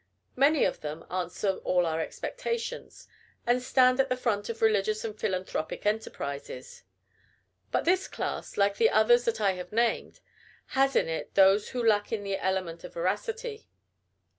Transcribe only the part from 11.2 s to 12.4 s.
those who lack in the